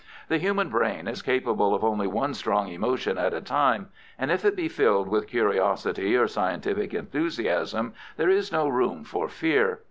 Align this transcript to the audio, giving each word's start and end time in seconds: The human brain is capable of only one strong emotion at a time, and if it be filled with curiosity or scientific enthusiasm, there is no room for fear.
The 0.29 0.39
human 0.39 0.71
brain 0.71 1.07
is 1.07 1.21
capable 1.21 1.75
of 1.75 1.83
only 1.83 2.07
one 2.07 2.33
strong 2.33 2.69
emotion 2.69 3.19
at 3.19 3.35
a 3.35 3.39
time, 3.39 3.89
and 4.17 4.31
if 4.31 4.43
it 4.43 4.55
be 4.55 4.67
filled 4.67 5.07
with 5.07 5.27
curiosity 5.27 6.15
or 6.17 6.25
scientific 6.27 6.91
enthusiasm, 6.95 7.93
there 8.17 8.27
is 8.31 8.51
no 8.51 8.67
room 8.67 9.03
for 9.03 9.29
fear. 9.29 9.77